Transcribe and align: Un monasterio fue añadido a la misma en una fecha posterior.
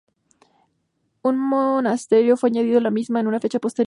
Un 1.21 1.37
monasterio 1.37 2.35
fue 2.35 2.49
añadido 2.49 2.79
a 2.79 2.81
la 2.81 2.89
misma 2.89 3.19
en 3.19 3.27
una 3.27 3.39
fecha 3.39 3.59
posterior. 3.59 3.79